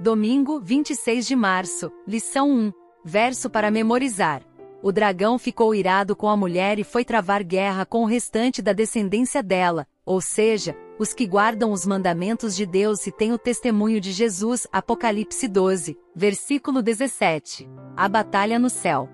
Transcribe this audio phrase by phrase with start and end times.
[0.00, 2.72] Domingo, 26 de março, lição 1.
[3.04, 4.42] Verso para memorizar.
[4.80, 8.72] O dragão ficou irado com a mulher e foi travar guerra com o restante da
[8.72, 14.00] descendência dela, ou seja, os que guardam os mandamentos de Deus e têm o testemunho
[14.00, 14.68] de Jesus.
[14.70, 17.68] Apocalipse 12, versículo 17.
[17.96, 19.08] A batalha no céu.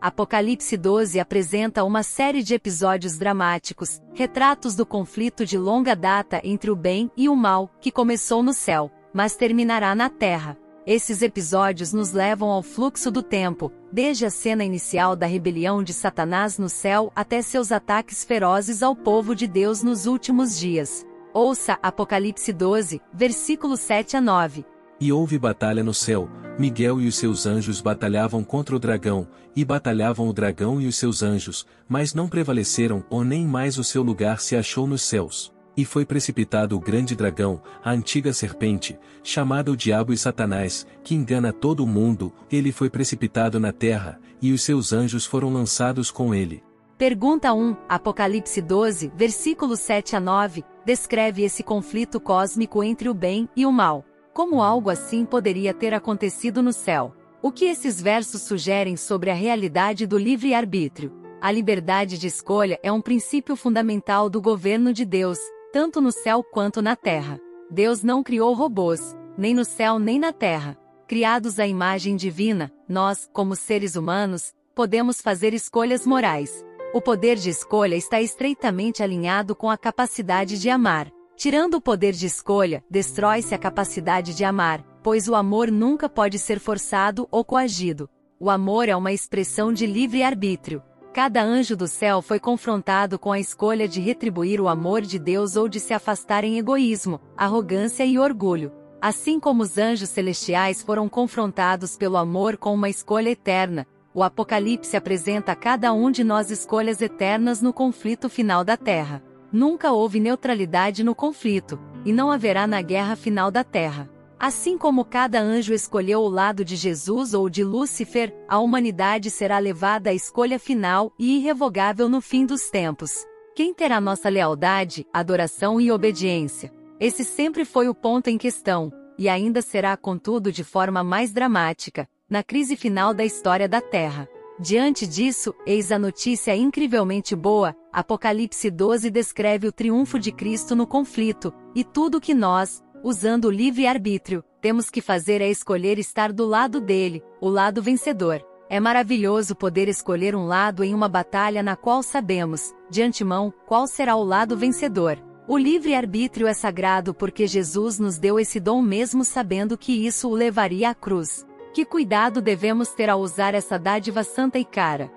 [0.00, 6.70] Apocalipse 12 apresenta uma série de episódios dramáticos, retratos do conflito de longa data entre
[6.70, 10.56] o bem e o mal, que começou no céu, mas terminará na terra.
[10.86, 15.92] Esses episódios nos levam ao fluxo do tempo, desde a cena inicial da rebelião de
[15.92, 21.06] Satanás no céu até seus ataques ferozes ao povo de Deus nos últimos dias.
[21.32, 24.64] Ouça Apocalipse 12, versículos 7 a 9.
[25.00, 29.64] E houve batalha no céu, Miguel e os seus anjos batalhavam contra o dragão, e
[29.64, 34.02] batalhavam o dragão e os seus anjos, mas não prevaleceram ou nem mais o seu
[34.02, 35.52] lugar se achou nos céus.
[35.80, 41.14] E foi precipitado o grande dragão, a antiga serpente, chamada o Diabo e Satanás, que
[41.14, 46.10] engana todo o mundo, ele foi precipitado na terra, e os seus anjos foram lançados
[46.10, 46.62] com ele.
[46.98, 53.48] Pergunta 1, Apocalipse 12, versículos 7 a 9, descreve esse conflito cósmico entre o bem
[53.56, 54.04] e o mal.
[54.34, 57.14] Como algo assim poderia ter acontecido no céu?
[57.40, 61.10] O que esses versos sugerem sobre a realidade do livre-arbítrio?
[61.40, 65.38] A liberdade de escolha é um princípio fundamental do governo de Deus,
[65.72, 67.40] tanto no céu quanto na terra.
[67.70, 70.76] Deus não criou robôs, nem no céu nem na terra.
[71.06, 76.64] Criados à imagem divina, nós, como seres humanos, podemos fazer escolhas morais.
[76.92, 81.10] O poder de escolha está estreitamente alinhado com a capacidade de amar.
[81.36, 86.38] Tirando o poder de escolha, destrói-se a capacidade de amar, pois o amor nunca pode
[86.38, 88.10] ser forçado ou coagido.
[88.38, 90.82] O amor é uma expressão de livre-arbítrio.
[91.12, 95.56] Cada anjo do céu foi confrontado com a escolha de retribuir o amor de Deus
[95.56, 98.72] ou de se afastar em egoísmo, arrogância e orgulho.
[99.00, 104.96] Assim como os anjos celestiais foram confrontados pelo amor com uma escolha eterna, o Apocalipse
[104.96, 109.20] apresenta a cada um de nós escolhas eternas no conflito final da Terra.
[109.52, 114.08] Nunca houve neutralidade no conflito, e não haverá na guerra final da terra.
[114.40, 119.58] Assim como cada anjo escolheu o lado de Jesus ou de Lúcifer, a humanidade será
[119.58, 123.26] levada à escolha final e irrevogável no fim dos tempos.
[123.54, 126.72] Quem terá nossa lealdade, adoração e obediência?
[126.98, 132.08] Esse sempre foi o ponto em questão, e ainda será, contudo, de forma mais dramática,
[132.26, 134.26] na crise final da história da Terra.
[134.58, 140.86] Diante disso, eis a notícia incrivelmente boa, Apocalipse 12 descreve o triunfo de Cristo no
[140.86, 146.44] conflito, e tudo que nós, usando o livre-arbítrio, temos que fazer é escolher estar do
[146.44, 148.44] lado dele, o lado vencedor.
[148.68, 153.86] É maravilhoso poder escolher um lado em uma batalha na qual sabemos, de antemão, qual
[153.86, 155.18] será o lado vencedor.
[155.48, 160.34] O livre-arbítrio é sagrado porque Jesus nos deu esse dom mesmo sabendo que isso o
[160.34, 161.44] levaria à cruz.
[161.74, 165.10] Que cuidado devemos ter ao usar essa dádiva santa e cara?